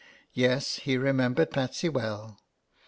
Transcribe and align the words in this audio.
Yes, 0.33 0.77
he 0.77 0.97
remembered 0.97 1.51
Patsy 1.51 1.87
well. 1.87 2.39